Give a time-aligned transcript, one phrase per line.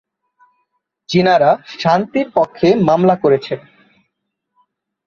[1.09, 1.51] চীনারা
[1.79, 3.53] শান্তির পক্ষে মামলা করেছে।